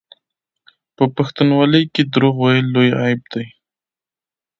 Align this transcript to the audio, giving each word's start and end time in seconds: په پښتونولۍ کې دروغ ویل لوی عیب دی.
په 0.95 1.03
پښتونولۍ 1.15 1.83
کې 1.93 2.01
دروغ 2.13 2.35
ویل 2.39 2.67
لوی 2.75 2.89
عیب 3.01 3.21
دی. 3.33 3.45